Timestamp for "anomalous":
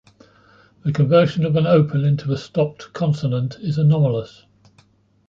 3.77-4.47